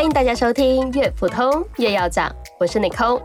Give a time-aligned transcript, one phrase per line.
[0.00, 3.20] 欢迎大家收听越普通越要讲，我是 Nicole。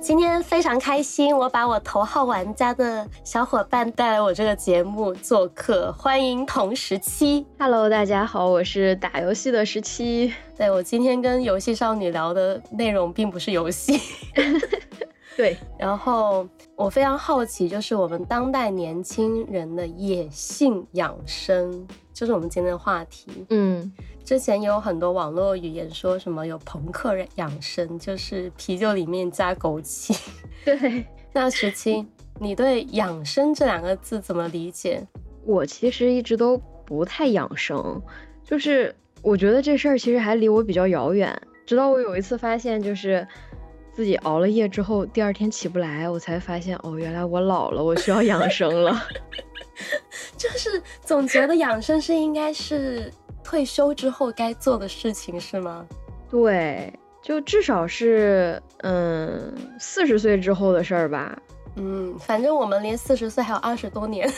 [0.00, 7.44] 今天非常开心，我把我头号玩家的小伙伴带来我这个节目做客，欢迎同十七。
[7.58, 10.32] Hello，大家好，我是打游戏的十七。
[10.56, 14.00] 对我今天跟游戏少女聊的内容并不是游戏。
[15.38, 23.46] 对，然后我非常好奇，就是我们当代年轻人的野性养生，就是我们今天的话题。
[23.50, 23.92] 嗯，
[24.24, 30.18] 之前有很多网络语言说什么有朋克养生，就是啤酒里面加枸杞。
[30.64, 32.04] 对， 那十七，
[32.40, 35.06] 你对养生这两个字怎么理解？
[35.44, 38.02] 我其实一直都不太养生，
[38.42, 41.40] 就是我觉得这事儿其实还离我比较遥远。
[41.64, 43.24] 直到我有一次发现，就是。
[43.98, 48.96] 自己熬了夜之后，第二天起不来，我才发现哦，原来我老了，我需要养生了。
[50.38, 55.84] 就是总觉得养生是应该是退休之后该做的事情，是吗？
[56.30, 61.36] 对，就至少是嗯四十岁之后的事儿吧。
[61.74, 64.32] 嗯，反正我们离四十岁还有二十多年。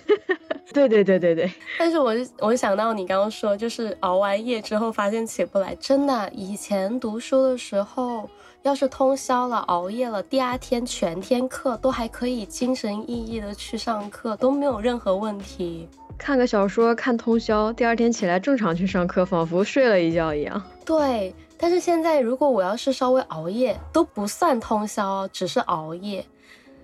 [0.72, 1.52] 对对对对对。
[1.78, 8.26] 但是我我想到你刚刚说，就是熬完夜之后发现起不来，真的，以前读书的时候。
[8.62, 15.88] 要是通宵了、熬夜了，第二天全天课都还可以精神奕奕的去上课，都没有任何问题。
[16.18, 20.60] 看个小说看通宵，第二天起来正常去上课，仿佛睡了一觉一样。
[20.84, 26.26] 对，但是现在如果我要是稍微熬夜，都不算通宵，只是熬夜，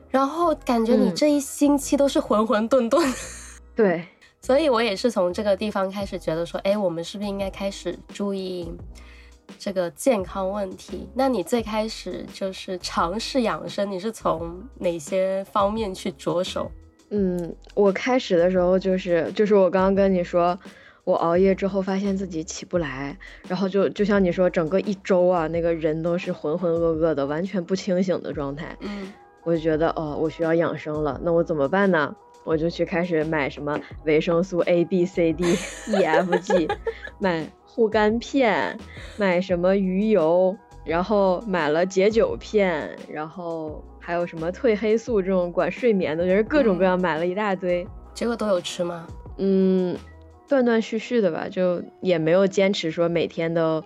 [0.08, 3.04] 然后感觉你这一星期都是浑浑沌沌。
[3.74, 4.06] 对，
[4.40, 8.72] 所以我也是从这个地方开始觉得说，哎，我们是不是应该开始注意？
[9.58, 16.70] 这个健康问题，那你最开始就是尝试养生，你是从哪些方面去着手？
[17.10, 20.58] 嗯，我开始的时候就是就是我刚刚跟你说，
[21.04, 23.16] 我熬夜之后发现自己起不来，
[23.46, 28.76] 然后就就像你说，整个一周啊，那个人都是浑浑噩噩的，完全不清醒的状态。
[28.80, 29.12] 嗯，
[29.44, 32.14] 我就觉得哦，我需要养生了，那我怎么办呢？
[32.42, 35.56] 我就去开始买什么维生素 A、B、C、D、
[35.88, 36.68] E、F、G，
[37.18, 37.46] 买。
[37.74, 38.78] 护肝片，
[39.16, 47.84] 买什么鱼油，然后买了解酒片，然后还有什么褪黑素这种管睡眠的，就是各种各样买了一大堆。
[48.14, 49.08] 结果都有吃吗？
[49.38, 49.96] 嗯，
[50.46, 53.82] 断断续续的吧，就也没有坚持说每天都，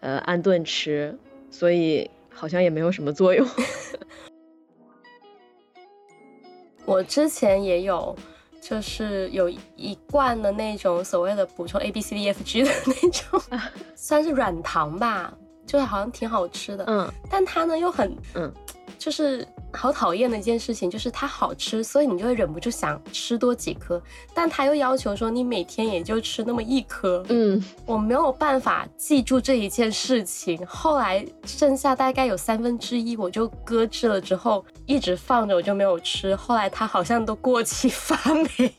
[0.00, 1.18] 呃，按顿吃，
[1.50, 3.48] 所以好像也没有什么作用。
[6.84, 8.14] 我之前也有。
[8.60, 13.40] 就是有一罐的那种所谓的补充 A B C D F G 的那种，
[13.96, 15.32] 算是软糖吧，
[15.66, 16.84] 就是好像挺好吃的。
[16.86, 18.52] 嗯，但它呢又很，嗯，
[18.98, 19.46] 就是。
[19.72, 24.02] 好讨厌的一件事情就是它好吃，所以你就会忍不住想吃多几颗，
[24.34, 27.24] 但它又要求说你每天也就吃那么一颗。
[27.28, 30.64] 嗯，我没有办法记住这一件事情。
[30.66, 36.34] 后来剩下大概有三分之一我就搁置了，之后一直放着我就没有吃。
[36.34, 38.74] 后来它好像都过期发霉，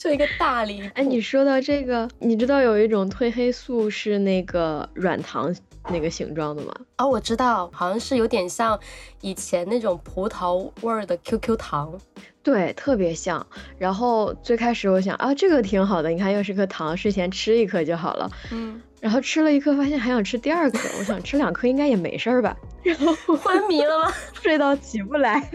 [0.00, 0.80] 就一个大梨。
[0.94, 5.54] 哎，你说到这个，你知道有一种褪黑素是那个软糖。
[5.88, 6.74] 那个形状的吗？
[6.98, 8.78] 哦，我知道，好像是有点像
[9.22, 11.98] 以前那种葡萄味儿的 QQ 糖，
[12.42, 13.44] 对，特别像。
[13.78, 18.30] 然后最开始我想啊，这个挺好的，你看又是颗糖，睡前吃一颗就好了。
[18.52, 18.80] 嗯。
[19.00, 22.54] 然后吃了一颗，发现还想吃第二颗，我想吃两颗应该也没事儿吧。
[22.82, 24.12] 然后 昏迷了吗？
[24.34, 25.50] 睡到起不来。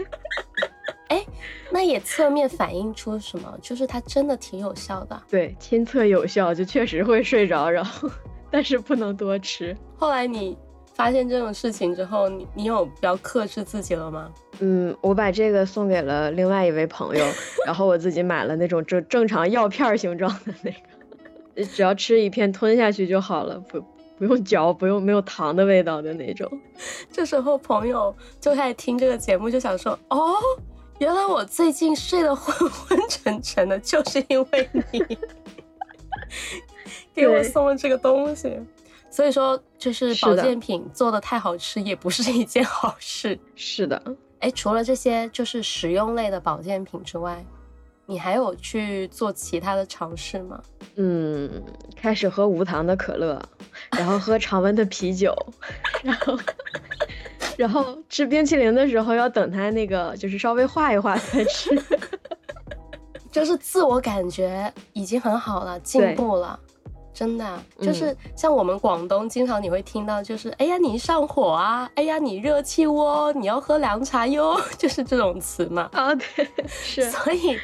[1.08, 1.24] 哎，
[1.70, 3.58] 那也侧面反映出什么？
[3.62, 5.22] 就是它真的挺有效的。
[5.30, 8.10] 对，亲测有效，就确实会睡着，然后。
[8.48, 9.76] 但是不能多吃。
[9.96, 10.56] 后来你
[10.94, 14.32] 发现这种事情之后，你你有比较克制自己了吗？
[14.60, 17.24] 嗯，我把这个送给了另外一位朋友，
[17.66, 20.70] 然后我自己买了那种正正常药片形状的那
[21.56, 23.82] 个，只要吃一片吞下去就好了，不
[24.16, 26.48] 不用嚼，不用没有糖的味道的那种。
[27.12, 30.32] 这时候朋友就开始听这个节目，就想说：哦，
[30.98, 35.18] 原来我最近睡得昏昏沉沉的，就是因为你。
[37.14, 38.60] 给我送了这个东西，
[39.10, 43.38] 所以说就是保健品做的太好吃也不是一件好事。
[43.54, 44.02] 是的，
[44.40, 47.42] 哎，除了这些就是食用类的保健品之外，
[48.04, 50.60] 你还有去做其他的尝试吗？
[50.96, 51.62] 嗯，
[51.94, 53.40] 开始喝无糖的可乐，
[53.92, 55.34] 然后喝常温的啤酒，
[56.02, 56.38] 然后
[57.56, 61.70] 然后吃冰淇淋的时候要等它那个就是稍微化一化再吃，
[63.32, 66.58] 就是自我感觉已经很好了，进步了。
[67.14, 75.88] 真的，就是像我们广东，经常你会听到，就是哎呀你上火啊，哎呀你热气窝，你要喝凉茶哟， 就是这种词嘛。
[75.94, 77.10] 啊，对，是。
[77.10, 77.58] 所以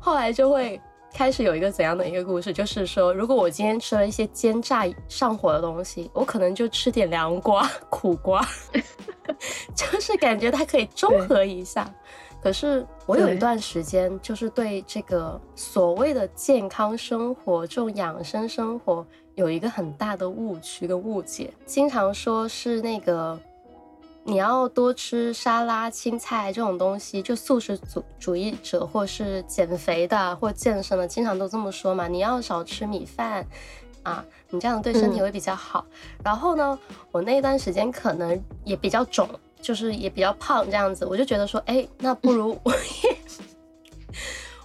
[0.00, 0.80] 后来就会
[1.14, 8.44] 开始有一个怎样的一个故事，就是说，如果我今天吃了一些煎炸上火的东西，我可能就吃点凉瓜、苦瓜，
[9.74, 11.92] 就是感觉它可以中和一下。
[12.42, 19.04] 可是我有一段时间，就是对这个所谓的健康生活、这种养生生活，
[19.34, 23.38] 有一个很大的误区跟误解，经常说是那个。
[24.28, 32.08] 你要多吃沙拉、青菜这种东西，就素食主主义者或是减肥的或健身的，经常都这么说嘛。
[32.08, 33.46] 你要少吃米饭，
[34.06, 35.84] 啊，你这样对身体会比较好。
[36.22, 36.78] 然后呢，
[37.10, 39.28] 我那段时间可能也比较肿，
[39.60, 43.16] 就是也比较胖这样子，我就觉得说，哎，那不如我也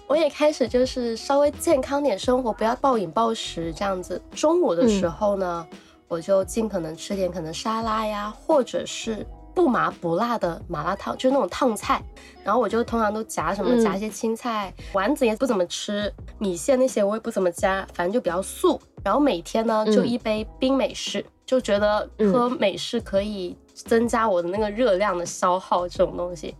[0.07, 4.21] 我也开始就是稍微健康点生活，不要暴饮暴食这样子。
[4.31, 5.67] 中午的时候呢，
[6.07, 9.25] 我就尽可能吃点可能沙拉呀，或者是。
[9.53, 12.01] 不麻不辣的麻辣烫，就是那种烫菜，
[12.41, 18.79] 然后我就通常都夹什么，夹一些青菜，丸子也不怎么吃，米线那些我也不怎么加，反正就比较素。
[19.03, 26.55] 然后每天呢就一杯冰美式，就觉得喝美式可以增加我的那个热量的消耗这种东西。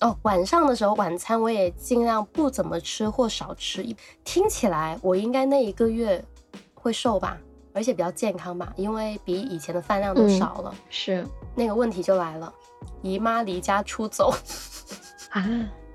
[0.00, 3.86] 哦，晚上的时候晚餐我也尽量不怎么吃或少吃。
[4.24, 6.24] 听起来我应该那一个月
[6.74, 7.38] 会瘦吧？
[7.74, 10.74] 而且比较健康吧，因为比以前的饭量都少了。
[10.90, 12.52] 是，那个问题就来了，
[13.00, 14.34] 姨妈离家出走
[15.30, 15.48] 啊！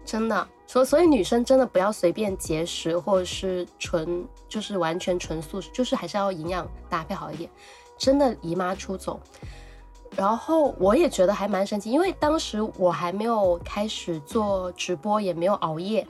[0.06, 7.50] 真的，所所以女生真的不要随便节食，或者是纯就是完全纯素食，就是还是要营养搭配好一点。
[7.98, 9.20] 真的姨妈出走，
[10.16, 16.06] 然后我也觉得还蛮神奇，因为当时我还没有开始做直播，也没有熬夜，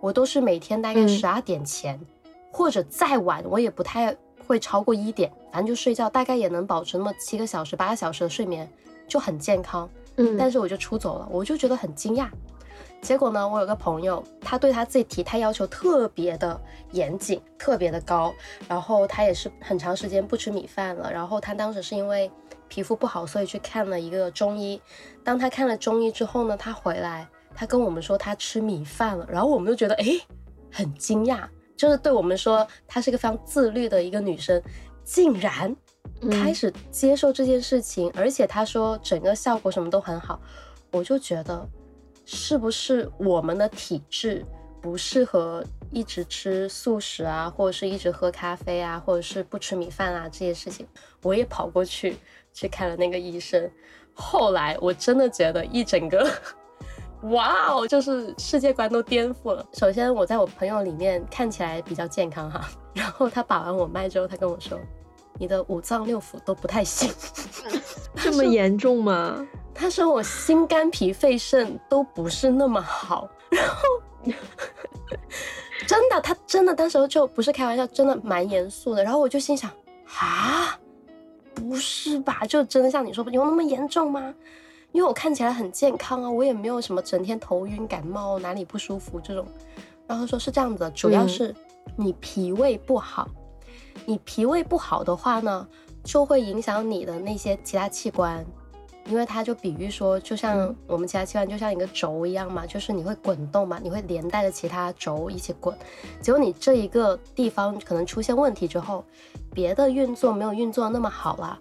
[0.00, 1.98] 我都是每天大概十二点前
[2.52, 4.16] 或者再晚，我也不太。
[4.46, 8.70] 会超过一点，反正就睡觉，大概也能保持那么七个小时、八个小时的睡眠，
[9.08, 9.88] 就很健康。
[10.16, 12.28] 嗯，但是我就出走了，我就觉得很惊讶。
[13.04, 16.58] 结果呢，我有个朋友，他对他自己体态要求特别的
[16.92, 18.34] 严谨，特别的高。
[18.66, 21.12] 然后他也是很长时间不吃米饭了。
[21.12, 22.30] 然后他当时是因为
[22.66, 24.80] 皮肤不好，所以去看了一个中医。
[25.22, 29.28] 当他看了中医之后呢，他回来，他跟我们说他吃米饭了。
[29.30, 30.06] 然后我们就觉得，哎，
[30.72, 31.46] 很惊讶。
[31.76, 34.62] 就是对我们说，她是一个非常自律的一个女生，
[35.02, 35.74] 竟然
[36.30, 40.40] 开始接受这件事情，而且她说整个效果什么都很好，
[40.92, 41.68] 我就觉得
[42.24, 44.44] 是不是我们的体质
[44.80, 50.86] 不适合一直吃素食啊，或者是一直喝咖啡啊，或者是不吃米饭啊这些事情，
[51.22, 52.16] 我也跑过去
[52.52, 53.70] 去看了那个医生，
[54.12, 56.30] 后来我真的觉得一整个。
[57.30, 59.66] 哇哦，就是世界观都颠覆了。
[59.72, 62.68] 首先，我在我朋友里面看起来比较健康哈。
[62.92, 64.78] 然后他把完我脉之后，他跟我说
[65.38, 67.10] ：“你的五脏六腑都不太行。
[68.16, 69.46] ”这么严重吗？
[69.74, 73.28] 他说我心肝脾肺肾都不是那么好。
[73.50, 73.82] 然后
[75.86, 79.02] 真的，他真的，当时候就不是开玩笑，真的蛮严肃的。
[79.02, 79.70] 然后我就心想：
[80.18, 80.78] 啊，
[81.54, 82.46] 不是吧？
[82.48, 84.32] 就真的像你说，有那么严重吗？
[84.92, 89.44] 因为我看起来很健康啊，我也没有什么整天头晕、感冒、哪里不舒服这种。
[90.06, 91.52] 然后说是这样子，主要是
[91.96, 93.28] 你脾胃不好。
[94.06, 95.66] 你脾胃不好的话呢，
[96.02, 98.44] 就会影响你的那些其他器官。
[99.06, 105.76] 因为它就比喻说，就像我们其他器官就像一个轴一样嘛，就是你会滚动嘛，你会连带着其他轴一起滚。
[106.22, 109.04] 结果你这一个地方可能出现问题之后，
[109.52, 111.58] 别的运作没有运作那么好了，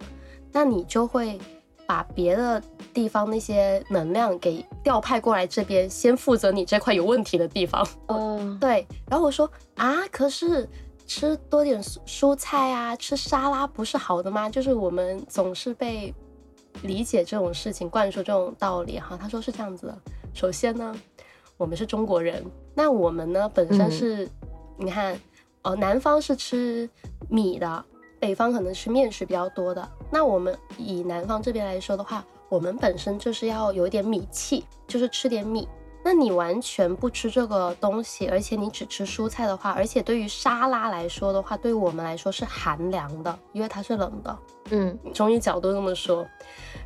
[0.51, 1.39] 那你就会。
[1.85, 2.63] 把别的
[2.93, 7.85] 地方那些能量给调派过来这边，先负责你这块有问题的地方。
[8.07, 8.87] 嗯，对。
[9.09, 10.67] 然后我说啊，可是
[11.05, 14.49] 吃多点蔬蔬菜啊，吃沙拉不是好的吗？
[14.49, 16.13] 就是我们总是被
[16.81, 19.17] 理解这种事情，灌输这种道理哈。
[19.19, 19.97] 他说是这样子的。
[20.33, 20.95] 首先呢，
[21.57, 22.43] 我们是中国人，
[22.73, 24.27] 那我们呢本身是，
[24.77, 25.19] 你看，
[25.61, 26.89] 哦，南方是吃
[27.29, 27.85] 米的。
[28.19, 35.67] 北方可能吃面食比较多的，那我们以南方这边来说的话，我们本身就是要有一点米气，就是吃点米。
[36.03, 44.37] 那你完全不吃这个东西，而且你只吃蔬菜的话，而且对于沙拉来说的话，对于我们来说是寒凉的，因为它是冷的。
[44.71, 46.27] 嗯，中医角度这么说。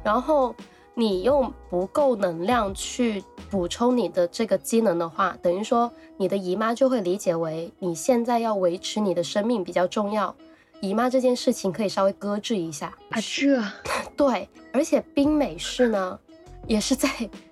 [0.04, 0.54] 然后
[0.94, 10.36] 你用不够能量去补充你的这个机能的话，等于说你的姨妈就会理解为你现在要维持你的生命比较重要。
[10.80, 13.64] 姨妈这件事情可以稍微搁置一下啊，这
[14.16, 16.20] 对，而且冰美式呢，
[16.68, 17.10] 也是在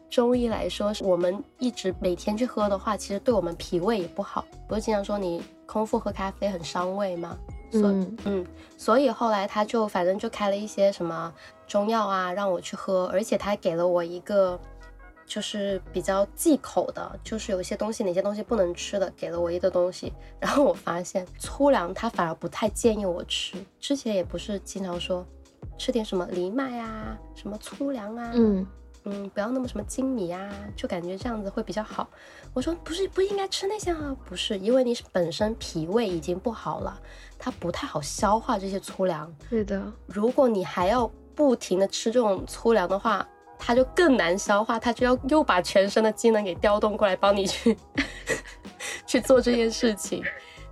[0.10, 4.46] 中医来说，我们一直每天去喝的话，其实对我们脾胃也不好。
[4.68, 7.38] 不是经常说你空腹喝咖啡很伤胃吗？
[7.74, 8.46] 嗯嗯，
[8.78, 11.34] 所以后来他就反正就开了一些什么
[11.68, 14.58] 中药啊，让我去喝，而且他给了我一个
[15.26, 20.14] 就是比较忌口的，就是有些东西哪些东西不能吃的，给了我一个东西。
[20.40, 25.26] 然后我发现粗粮他反而不太建议我吃，之前也不是经常说
[25.78, 28.66] 吃点什么藜麦啊，什么粗粮啊，嗯
[29.06, 32.10] 嗯，不要那么什么精米啊，就感觉这样子会比较好。
[32.54, 37.00] 我说不是不应该吃那些啊，不是，因为你本身脾胃已经不好了，
[37.38, 39.32] 它不太好消化这些粗粮。
[39.50, 43.28] 对的，如果你还要不停的吃这种粗粮的话，
[43.60, 47.78] 它就更难消化，它就要又把全身的机能给调动过来帮你去
[49.06, 50.24] 去做这件事情，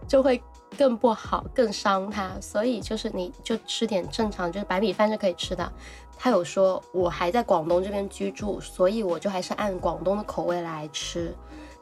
[0.08, 0.42] 就会
[0.76, 2.32] 更不好，更伤它。
[2.42, 5.72] 所以就是你就吃点正常，就是白米饭是可以吃的。
[6.18, 11.34] 他有说我还在广东这边居住，所以我就还是按广东的口味来吃。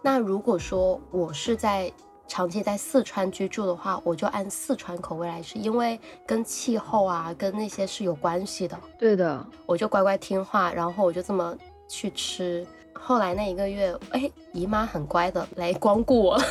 [0.02, 1.92] 那如果说我是在
[2.28, 8.80] 长期在四川居住的话，我就按四川口味来吃，因为跟气候啊，跟那些是有关系的。
[8.98, 11.56] 对的，我就乖乖听话，然后我就这么
[11.88, 12.66] 去吃。
[12.94, 16.42] 后来那一个月，哎，姨妈很乖的来光顾我。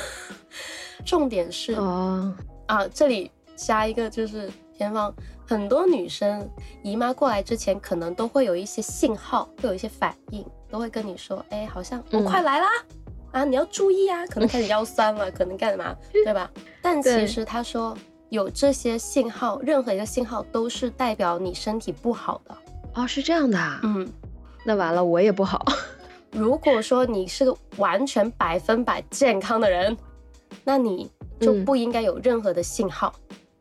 [1.06, 5.12] 重点是啊啊，这里加一个就是偏方，
[5.50, 6.48] 很多女生
[6.80, 12.68] 姨妈过来之前，可能都会有一些信号，会有一些反应，都会跟你说，哎，好像我嗯快来啦。
[13.32, 15.92] 啊，你要注意啊，可能开始腰酸了，可能干嘛，
[16.24, 16.48] 对吧？
[16.80, 22.56] 但其实他说有这些信号，任何一个信号都是代表你身体不好的。
[22.94, 24.08] 哦，是这样的啊，嗯，
[24.64, 25.64] 那完了，我也不好。
[26.30, 29.96] 如果说你是个完全百分百健康的人，
[30.62, 33.12] 那你就嗯不应该有任何的信号，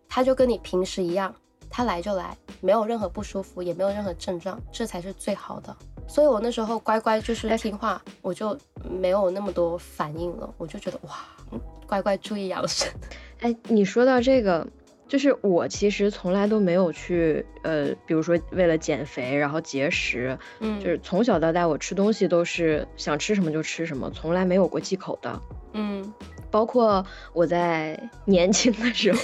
[0.07, 1.33] 他就跟你平时一样，
[1.69, 5.75] 他来就来，没有任何不舒服，也没有任何症状，这才是最好的。
[6.07, 8.57] 所以我那时候乖乖就是哎听话，我就
[8.89, 11.19] 没有那么多反应了，我就觉得哇，
[11.51, 12.91] 嗯乖乖注意养生。
[13.41, 14.67] 哎，你说到这个，
[15.07, 25.39] 就是我其实从来都没有去，呃，比如说为了减肥然后节食，嗯，就是从小到大我吃东西都是想吃什么就吃什么，从来没有过忌口的。
[25.73, 26.11] 嗯
[26.51, 29.19] 包括我在年轻的时候，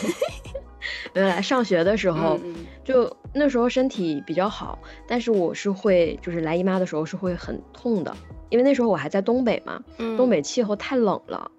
[1.16, 2.54] 没有来上学的时候，嗯
[2.84, 8.16] 就那时候身体比较好，但是我是会就是来姨妈的时候是会很痛的，
[8.50, 11.50] 因为那时候我还在东北嘛，嗯，东北气候太冷了，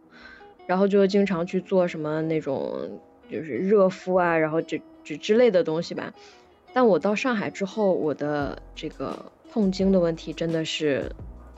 [0.67, 2.71] 然后就经常去做什么那种
[3.31, 6.13] 就是热敷啊，然后这这之类的东西吧。
[6.75, 9.17] 但我到上海之后，我的这个
[9.51, 11.11] 痛经的问题真的是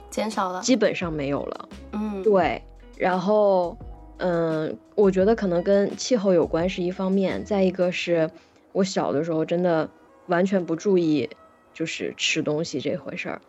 [0.09, 1.69] 减少了，基本上没有了。
[1.91, 2.61] 嗯，对，
[2.97, 3.77] 然后
[4.19, 8.29] 嗯，我觉得可能跟气候有关是一方面，再一个是
[8.73, 9.89] 我小的时候真的
[10.27, 11.29] 完全不注意
[11.73, 13.41] 就是吃东西这回事儿。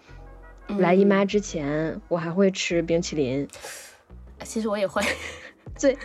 [0.79, 3.49] 来姨妈嗯，之前，我还会吃冰淇淋。
[4.45, 5.03] 其实我也会，
[5.75, 5.99] 最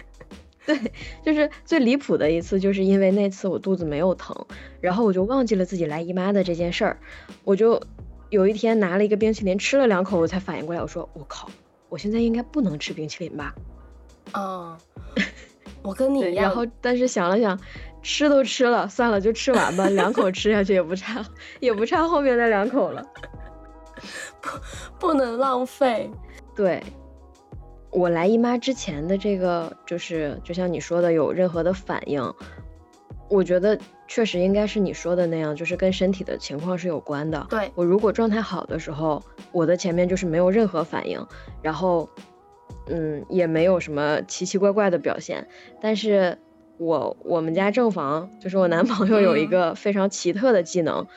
[0.65, 0.75] 对，
[1.23, 4.35] 就是最离谱的一次，就是因为那次我肚子没有疼，
[4.81, 6.99] 然后我就忘记了自己来姨妈的这件事儿，
[7.43, 7.79] 我就
[8.31, 11.51] 有一天拿了一个冰淇淋吃了两口，我才反应过来，我说我靠，
[11.87, 13.53] 我现在应该不能吃冰淇淋吧？
[14.37, 14.77] 嗯，
[15.81, 17.59] 我跟你，一样，然后但是想了想，
[18.01, 21.23] 吃都吃了，算了，就吃完吧，两口吃下去也不差，
[21.59, 23.03] 也不差后面那两口了。
[24.41, 26.09] 不不能浪费。
[26.55, 26.83] 对，
[27.91, 32.21] 我来姨妈之前的这个，就是就像你说的，有任何的反应，
[33.29, 33.77] 我觉得
[34.07, 37.45] 确实应该是你说的那样，就是跟身体的情况是有关的。
[37.49, 41.25] 对，我如果状态好的时候，我的前面就是没有任何反应，
[41.61, 42.07] 然后，
[42.87, 45.47] 嗯，也没有什么奇奇怪怪的表现，
[45.81, 46.37] 但是
[46.77, 51.07] 我我们家正房就是我男朋友有一嗯个非常奇特的技能，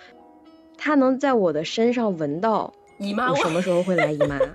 [0.76, 4.38] 他能在我的身上闻到姨妈味我什么时候会来姨妈。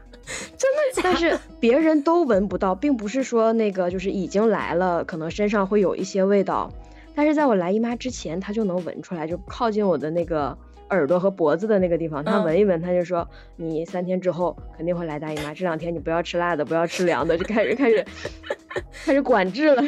[0.57, 1.03] 真的假的？
[1.03, 6.71] 但是别人都闻不到，并不是说那个就是已经来了，可能身上会有一些味道，
[7.13, 10.57] 但是在我来姨妈之前，他就能闻出来，就靠近我的那个
[10.89, 18.05] 耳朵和脖子的那个地方，他嗯闻一闻，他就说你三天之后肯定会来大姨妈，这两天你不要吃辣的，不要吃凉的，就开始开始
[19.05, 19.83] 开始管制了。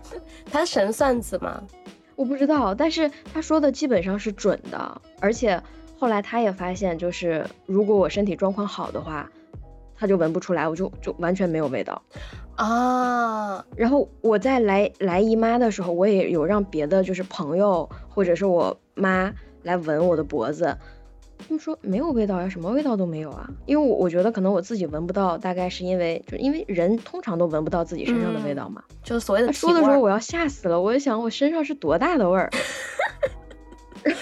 [0.50, 1.62] 他神算子吗，
[2.16, 5.60] 我不知道，但是他说的基本上是准的，而且
[5.98, 9.30] 后来他也发现，就是如果我身体状况好的话，
[9.96, 12.00] 他就闻不出来，我就就完全没有味道。
[12.56, 19.32] 啊，然后我在来来姨妈的时候，我也有让别的就是朋友或者是我妈
[19.64, 20.76] 来闻我的脖子，
[21.36, 23.50] 他们说没有味道呀，什么味道都没有啊。
[23.66, 28.82] 因为我我觉得可能我自己闻不到，大概是因为就因为人通常都闻不到自己身上的味道嘛。
[29.02, 32.48] 就是所谓的说的时候我要吓死了，我就想我身上是多大的味儿。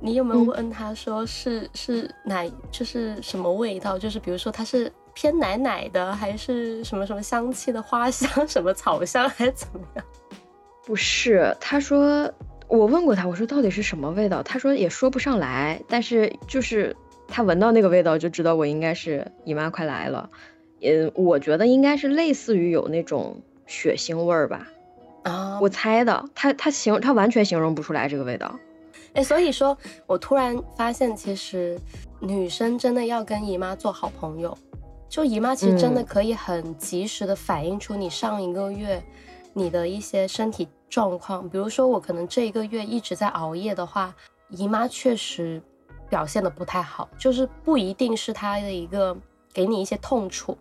[0.00, 3.98] 你有没有嗯问他说是是奶就是什么味道？
[3.98, 10.04] 就是比如说它是偏奶奶的，还是什么什么香气的花香，什么草香，还是怎么样？
[10.84, 12.30] 不是，他说
[12.68, 14.42] 我问过他，我说到底是什么味道？
[14.42, 16.96] 他说也说不上来，但是就是
[17.28, 20.28] 他闻到那个味道就知道我应该是姨妈快来了。
[20.80, 24.66] 嗯，我觉得应该是类似于有那种血腥味儿吧。
[25.22, 28.58] 啊，我猜的，他他形他完全形容不出来这个味道。
[29.14, 31.78] 哎，所以说我突然发现，其实
[32.20, 34.56] 女生真的要跟姨妈做好朋友。
[35.08, 39.00] 就姨妈其实真的可以很及时的反映出你上一个月
[39.52, 41.48] 你的一些身体状况。
[41.48, 44.14] 比如说我可能这一个月一直在熬夜的话，
[44.48, 45.60] 姨妈确实
[46.08, 49.16] 表现的不太好，就是不一定是她的一个
[49.52, 50.56] 给你一些痛楚。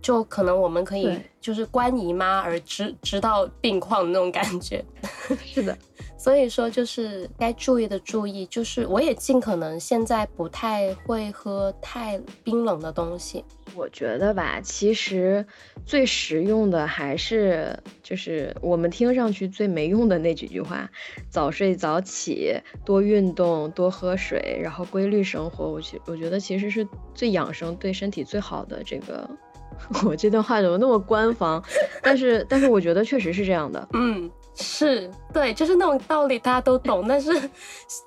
[0.00, 4.84] 就可能我们可以就是观姨妈而知知道病况的那种感觉，
[5.44, 5.76] 是的。
[6.18, 13.44] 所以说就是该注意的注意，就是我也尽可能现在不太会喝太冰冷的东西。
[13.76, 15.46] 我觉得吧，其实
[15.86, 20.90] 最实用的还是就是我们听上去最没用的那几句话：
[21.30, 25.70] 早睡早起，多运动，多喝水，然后规律生活。
[25.70, 29.30] 我觉我觉得其实是最养生、对身体最好的这个。
[30.04, 31.62] 我这段话怎么那么官方？
[32.02, 33.88] 但是，但是我觉得确实是这样的。
[33.92, 37.48] 嗯，是对，就是那种道理大家都懂，但是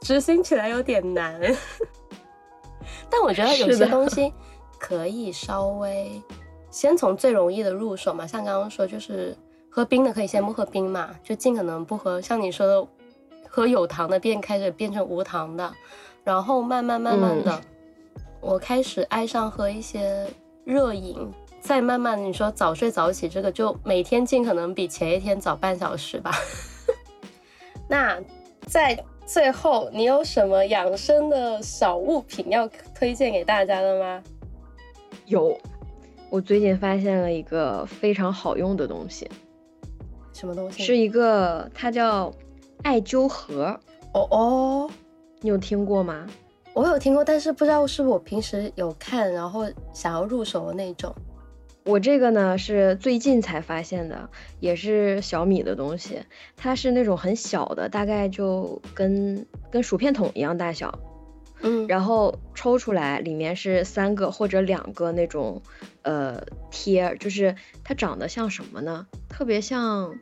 [0.02, 1.40] 执行起来有点难。
[3.10, 4.32] 但我觉得有些东西
[4.80, 6.22] 可以稍微
[6.70, 9.36] 先从最容易的入手嘛，像刚刚说，就是
[9.70, 12.22] 喝冰的可以先不喝冰嘛，就尽可能不喝。
[12.22, 12.88] 像你说的，
[13.50, 15.74] 喝有糖的变开始变成无糖的，
[16.24, 17.62] 然后慢慢慢慢的，
[18.40, 20.28] 我开始爱上喝一些
[20.64, 21.30] 热饮。
[21.62, 26.32] 再慢慢，你说早睡早起这个，就每天尽可能比前一天早半小时吧。
[27.88, 28.20] 那
[28.66, 34.22] 在最后，你有什么养生的小物品要推荐给大家的吗？
[35.28, 35.58] 有，
[36.30, 39.30] 我最近发现了一个非常好用的东西。
[40.34, 40.84] 什么东西？
[40.84, 42.34] 是一个，它叫
[42.84, 43.80] 艾灸盒。
[44.14, 44.92] 哦哦，
[45.40, 46.28] 你有听过吗？
[46.74, 51.14] 我有听过，但是不知道是不是我平时有看，然后想要入手的那种。
[51.84, 56.22] 我这个呢是最近才发现的，也是小米的东西。
[56.56, 61.00] 它是那种很小的，大概就跟跟薯片桶一样大小。
[61.62, 65.62] 嗯，然后抽出来，里面是三个或者两个那种
[66.02, 69.08] 呃贴，就是它长得像什么呢？
[69.30, 70.16] 特别像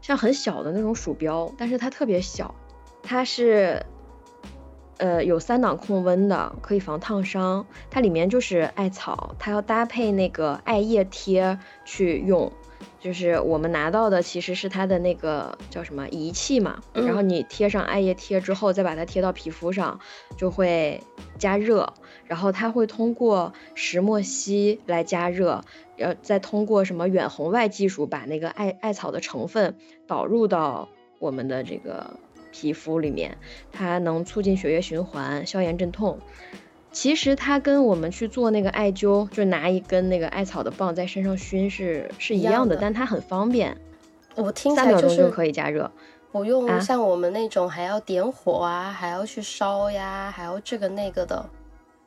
[0.00, 2.54] 像很小的那种鼠标，但是它特别小，
[3.02, 3.84] 它是。
[4.98, 7.66] 呃，有三档控温的，可以防烫伤。
[7.90, 12.50] 它里面就是艾草，它要搭配那个艾叶贴去用。
[12.98, 20.00] 就是我们拿到的其实是它的那个叫什么仪器嘛，然后你贴上艾叶贴之后，再把它贴到皮肤上，
[20.36, 21.00] 就会
[21.38, 21.92] 加热。
[22.24, 25.62] 然后它会通过石墨烯来加热，
[25.96, 29.76] 然后再通过什么远红外技术把那个艾艾草的成分
[30.08, 30.88] 导入到
[31.20, 32.18] 我们的这个。
[32.58, 33.36] 皮肤里面，
[33.70, 36.18] 它能促进血液循环、消炎镇痛。
[36.90, 43.76] 其实它跟我们去做那个艾灸，就拿一根那个艾草的棒在身上熏是是一样的，但它很方便。
[44.34, 45.90] 我听三秒钟就可以加热。
[46.32, 51.44] 不用像我们那种还要点火啊，还要去烧呀，还要这个那个的。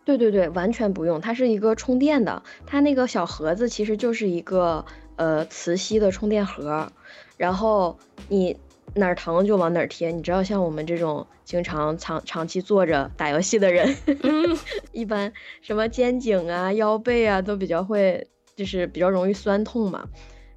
[0.03, 1.21] 对对对，完全不用。
[1.21, 4.83] 它是一个充电的，它那个小盒子其实就是一个
[5.17, 6.91] 呃磁吸的充电盒，
[7.37, 7.95] 然后
[8.27, 8.57] 你。
[8.95, 13.95] 哪儿疼就往哪儿贴，你知道，像我们这种经常长长期坐着打游戏的人，
[14.91, 20.07] 一般什么肩颈啊、腰背啊都比较会，就是比较容易酸痛嘛。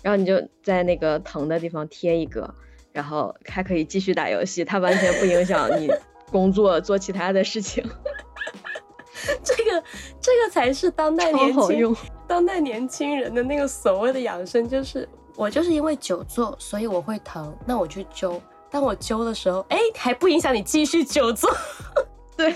[0.03, 2.53] 然后你就在那个疼的地方贴一个，
[2.93, 5.89] 然后还可以继续打游戏，它完全不影响你
[6.31, 7.85] 工作做其他的事情。
[9.45, 9.85] 这个
[10.21, 15.09] 这个才是当代年轻当代年轻人的那个所谓的养生，就是。
[15.37, 18.41] 我就是因为久坐，所以我会疼，那我去灸。
[18.71, 21.51] 当我灸的时候，哎，还不影响你继续久坐。
[22.37, 22.55] 对，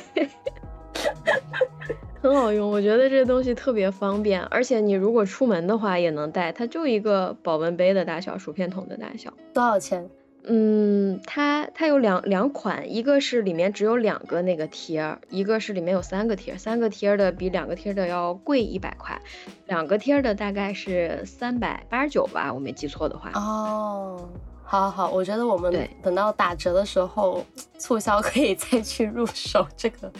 [2.22, 2.70] 很好用。
[2.70, 9.32] 我觉得这东西特别方便，而且你如果出门的话也能带，它就一个保温杯的大小，薯片桶的大小。
[9.52, 10.08] 多少钱？
[10.48, 19.20] 嗯，它它有两两款，一个是里面只有两个那个贴儿，一个是里面有三个贴，三个贴的比两个贴的要贵一百块，
[19.66, 23.32] 两个贴的大概是三百八十九吧，我没记错的话。
[23.34, 24.28] 哦，
[24.62, 27.44] 好好好，我觉得我们等到打折的时候，
[27.76, 30.12] 促销可以再去入手，这个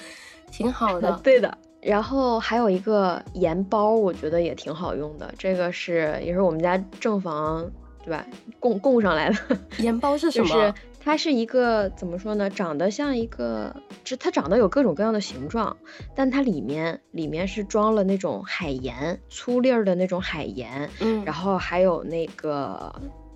[0.50, 1.16] 挺好的。
[1.22, 7.70] 对的，然后还有一个盐包，我觉得也挺好用的，这个是也是我们家正房。
[8.06, 8.24] 对吧？
[8.60, 9.36] 供供上来的
[9.78, 10.48] 盐包是什么？
[10.48, 12.48] 就是它是一个怎么说呢？
[12.48, 15.76] 长得像一个，就它长得有各种各样的形状，
[16.14, 22.94] 但它里面里面是装了那种海盐，粗粒儿的那种海盐，嗯，然后还有那个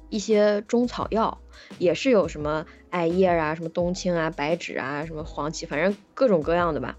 [0.08, 1.36] 一些中草药，
[1.78, 6.96] 也是有什么艾叶啊、什么冬青啊、白芷啊、什么黄芪，反正各种各样的吧。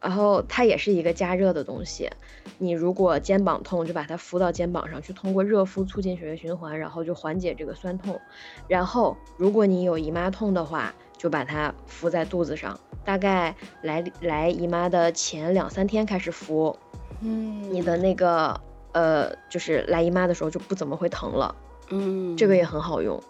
[0.00, 2.10] 然后它也是一个加热的东西。
[2.56, 8.18] 你如果肩膀痛，就把它敷到肩膀上去，通过热敷促进血液循环，然后就缓解这个酸痛。
[8.66, 16.76] 然后如果你有姨妈痛的话，就把它敷在肚子上，大概来来姨妈的前两三天开始敷。
[17.20, 18.58] 嗯，你的那个
[18.92, 21.54] 呃，就是来姨妈的时候就不怎么会疼了。
[21.90, 23.20] 嗯，这个也很好用。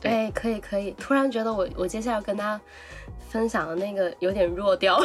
[0.00, 0.90] 对哎，可以可以。
[0.92, 2.60] 突然觉得我我接下来要跟大家
[3.28, 5.00] 分享的那个有点弱掉，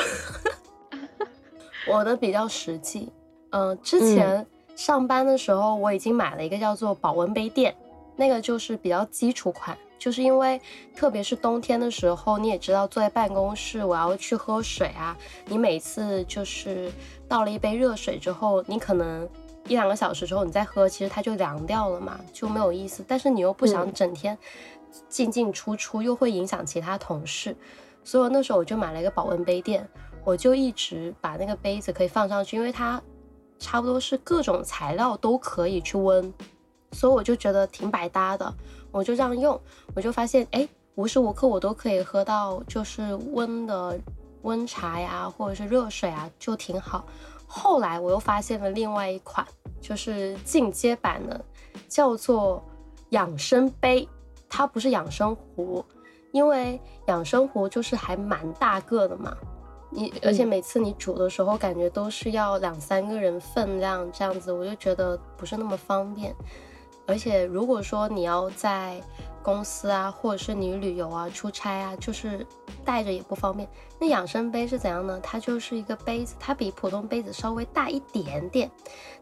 [1.88, 3.12] 我的比较实际。
[3.54, 7.74] 嗯、之前上班的时候我已经买了一个叫做保温杯垫，
[8.16, 9.78] 那个就是比较基础款。
[10.00, 10.60] 就是因为
[10.94, 16.92] 特别是冬天的时候，你也知道坐在办公室，我要去喝水啊，你每次就是
[17.26, 19.26] 倒了一杯热水之后，你可能
[19.66, 23.02] 一两个小时之后你再喝，其实它就凉掉了嘛，就没有意思。
[23.08, 24.38] 但是你又不想嗯整天
[25.08, 27.56] 进进出出，又会影响其他同事，
[28.04, 29.88] 所以我那时候我就买了一个保温杯垫，
[30.26, 33.02] 我就一直把那个杯子可以放上去，因为它
[33.60, 36.34] 差不多是各种材料都可以去温，
[36.92, 38.54] 所以我就觉得挺百搭的，
[38.92, 39.60] 我就这样用，
[39.96, 44.00] 我就发现哎，无时无刻我都可以喝到就是温的
[44.42, 47.06] 温茶呀，或者是热水啊，就挺好。
[47.48, 49.48] 后来我又发现了另外一款，
[49.80, 51.46] 就是进阶版的，
[51.88, 52.64] 叫做
[53.10, 54.08] 养生杯，
[54.50, 55.86] 它不是养生壶，
[56.32, 59.38] 因为养生壶就是还蛮大个的嘛，
[59.94, 66.34] 你而且嗯每次你煮的时候感觉都是要两三个人分量这样子，我就觉得不是那么方便。
[67.06, 69.02] 而且如果说你要在
[69.42, 72.48] 公司啊，或者是你旅游啊、出差啊，就是
[72.86, 73.68] 带着也不方便。
[74.00, 75.20] 那养生杯是怎样呢？
[75.22, 78.72] 它就是一个杯子，它比普通杯子稍微大一点点，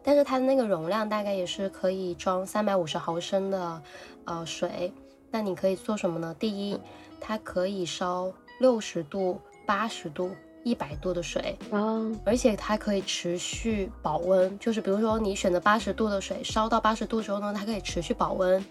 [0.00, 3.82] 但是它的那个容量大概也是可以装三百五十毫升的
[4.26, 4.92] 呃水。
[5.32, 6.36] 那你可以做什么呢？
[6.38, 6.78] 第一，
[7.20, 10.30] 它可以烧六十度、八十度、
[10.64, 18.64] 一百度的水，啊，而且它可以持续保温，就是比如说你选择八十度的水，烧到八十度之后呢，它可以持续保温。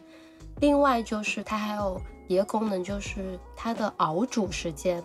[0.59, 5.03] 另外就是它还有一个功能，就是它的熬煮时间，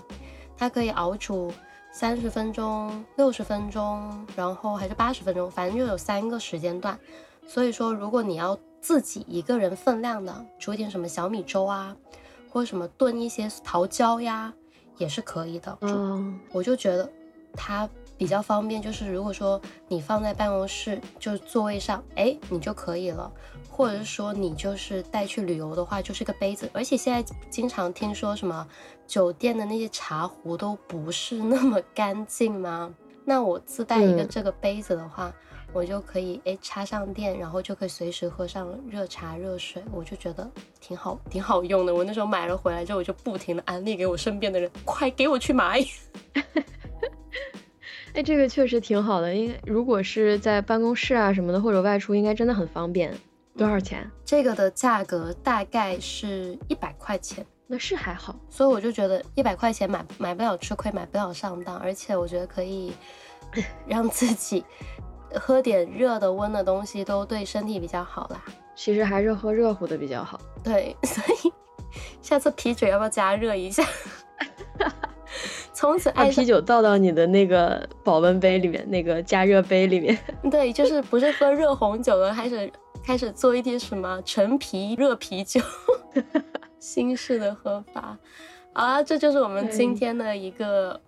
[0.57, 1.53] 它可以熬煮
[1.93, 6.99] 三十分钟、六十分钟，然后还是八十分钟，反正就有三个时间段。
[7.47, 11.97] 所以说，如果你要自己一个人分量的煮一点什么小米粥啊，
[12.51, 14.53] 或者什么炖一些桃胶呀，
[14.97, 15.77] 也是可以的。
[15.81, 17.11] 嗯，我就觉得
[17.55, 23.31] 它比较方便，就是如果说你放在办公室，就座位上，哎，你就可以了。
[23.71, 26.71] 或者是说你就是带去旅游的话，就是个杯子。
[26.73, 28.67] 而且现在经常听说什么
[29.07, 32.95] 酒店的那些茶壶都不是那么干净吗？
[33.23, 35.31] 那我自带一个嗯这个杯子的话，
[35.77, 41.95] 我就可以哎插上电，然后就可以随时喝上热茶热水，我就觉得挺好挺好用的。
[41.95, 45.85] 我那时候买了回来之后，我就不停的安利给我身边的人，快给我去买。
[48.15, 53.13] 哎，这个确实挺好的，因为如果是在办公室啊什么的，或者外出，应该真的很方便。
[53.59, 54.11] 多少钱？
[54.25, 58.35] 这个的价格大概是一百块钱，那是还好。
[58.49, 62.95] 所以我就觉得一百块钱买买不了吃亏，买不了上当，而且我觉得可以
[63.87, 64.65] 让自己
[65.35, 68.43] 喝点热的、温的东西，都对身体比较好啦。
[68.75, 70.41] 其实还是喝热乎的比较好。
[70.63, 71.53] 对， 所以
[72.21, 73.83] 下次啤酒要不要加热一下？
[75.73, 80.19] 从此爱上啤酒倒到你的那个保温杯里面，那个加热杯里面。
[80.51, 82.73] 对，就是不是喝热红酒了，开始
[83.05, 85.61] 开始做一点什么陈皮热啤酒，
[86.79, 88.17] 新式的喝法。
[88.73, 90.99] 好啦，这就是我们今天的一个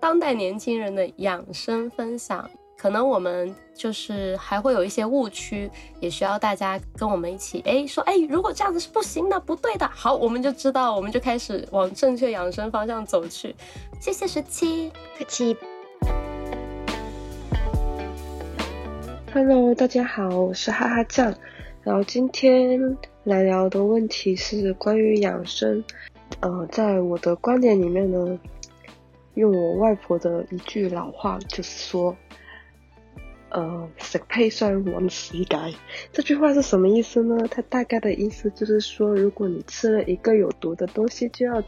[0.00, 2.48] 当代年轻人的养生分享。
[2.84, 5.70] 可能我们就是还会有一些误区，
[6.00, 9.88] 也需要大家跟我们一起，哎，说，哎，如果这样子是不行的，不对的。
[9.88, 13.56] 好，我们就知道，我们就开始往正确养生方向走去。
[13.98, 14.92] 谢谢十七。
[15.16, 15.56] 客气。
[19.32, 21.34] Hello，大家好，我是哈哈酱。
[21.82, 22.78] 然后今天
[23.22, 25.82] 来聊的问题是关于养生。
[26.40, 28.38] 呃，在我的观点里面呢，
[29.36, 32.14] 用我外婆的一句老话，就是说，
[33.54, 35.72] 呃，食配上往死改。
[36.12, 37.36] 这句话是什么意思呢？
[37.48, 41.62] 它大概的意思就是说，如果你吃了一个有毒的东西，就要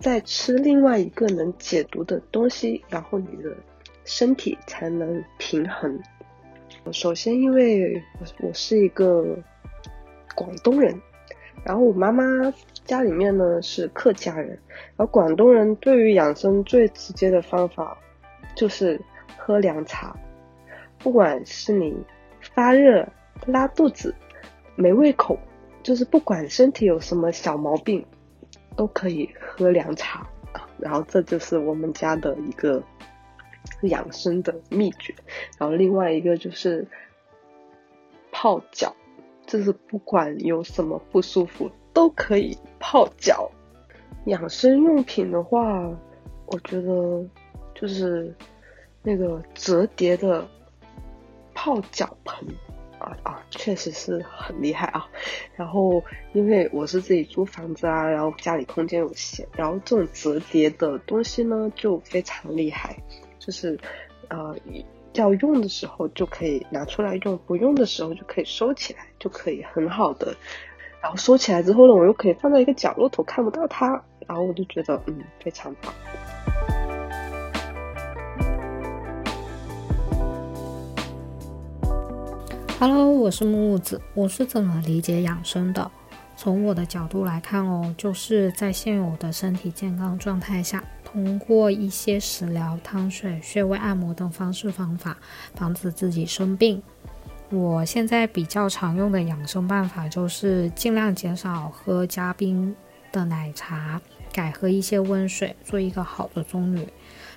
[0.00, 3.56] 再吃另外一个能解毒的东西，然后你的
[4.04, 5.96] 身体才能平衡。
[6.90, 9.24] 首先，因为我我是一个
[10.34, 11.00] 广东人，
[11.64, 12.24] 然后我妈妈
[12.84, 14.48] 家里面呢是客家人，
[14.96, 17.96] 然后广东人对于养生最直接的方法
[18.56, 19.00] 就是
[19.36, 20.16] 喝凉茶，
[20.98, 21.96] 不管是你
[22.54, 23.06] 发热、
[23.46, 24.14] 拉肚子、
[24.74, 25.38] 没胃口，
[25.82, 28.04] 就是不管身体有什么小毛病，
[28.76, 30.20] 都可以喝凉茶
[30.52, 30.68] 啊。
[30.78, 32.82] 然后这就是我们家的一个
[33.82, 35.14] 养生的秘诀。
[35.58, 36.86] 然后另外一个就是
[38.32, 38.94] 泡脚，
[39.46, 43.50] 就是不管有什么不舒服都可以泡脚。
[44.26, 45.88] 养生用品的话，
[46.46, 47.24] 我觉得
[47.74, 48.34] 就是
[49.02, 50.46] 那个折叠的
[51.58, 52.46] 泡脚盆。
[53.00, 55.06] 啊啊，确实是很厉害啊！
[55.54, 62.96] 然后因为我是自己租房子啊，然后家里空间有限，然后这种折叠的东西呢就非常厉害，
[63.38, 63.78] 就是
[64.26, 64.52] 呃
[65.12, 70.34] 要用的时候就可以拿出来用，不用的时候就可以收起来，就可以很好的。
[71.00, 75.94] 然后收起来之后呢，我又可以放在一个角落头看不到它，然后我就觉得嗯非常棒。
[82.80, 84.00] Hello，我是木木子。
[84.14, 85.90] 我是怎么理解养生的？
[86.36, 95.18] 从我的角度来看哦，就是在现有的身体健康状态下，通过一些食疗、汤水、穴位按摩等方式方法，
[95.56, 96.80] 防止自己生病。
[97.50, 102.72] 我现在比较常用的养生办法就是尽量减少喝加冰
[103.10, 104.00] 的奶茶，
[104.32, 106.86] 改喝一些温水，做一个好的中女。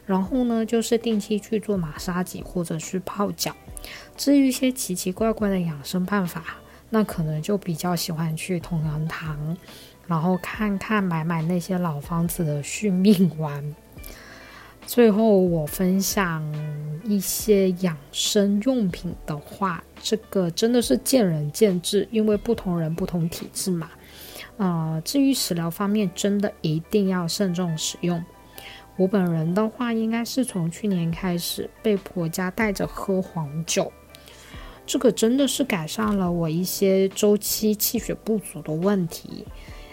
[0.05, 3.55] 然后呢，就是定期去做马杀鸡或者是泡脚。
[4.17, 6.43] 至于一些奇奇怪怪的养生办法，
[6.89, 9.57] 那可能就比较喜欢去同仁堂，
[10.07, 13.75] 然后看看买买那些老房子的续命丸。
[14.85, 16.43] 最后我分享
[17.03, 23.89] 一些养生用品的话，这个真的是见仁见智，因为不同人不同体质嘛。
[24.57, 28.21] 呃，至于食疗方面，真的一定要慎重使用。
[28.97, 33.91] 我本人的话，应该是从去年开始被婆家带着喝黄酒，
[34.85, 39.45] 这个真的是改善了我一些周期气血不足的问题。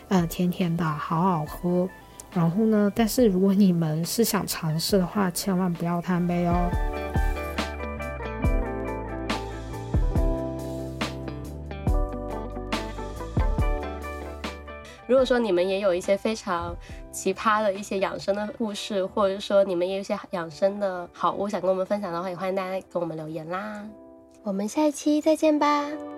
[0.08, 1.88] 呃，甜甜的，好好喝。
[2.32, 6.68] 然后呢，但是如果你们是想尝试的话，千万不要贪杯哦。
[15.08, 16.76] 如果说你们也有一些非常
[17.10, 23.82] 奇葩的一些养生的故事，或者说你们也有一些养生的好物想跟我们分享的话，也欢迎大家给我们留言啦。
[24.42, 26.17] 我们下一期再见吧。